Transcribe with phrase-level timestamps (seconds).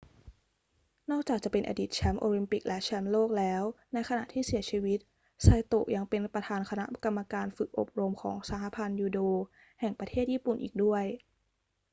[1.11, 3.63] นอกจากจะเป็นอดีตแชมป์โอลิมปิกและแชมป์โลกแล้ว
[3.93, 4.99] ในขณะที่เสียชีวิต
[5.41, 9.19] ไซโตะยังเป็นประธานคณะกรรมการฝึกอบรมของสหพันธ์ยูโด
[9.79, 11.03] แห่งประเทศญี่ปุ่นอีกด้วย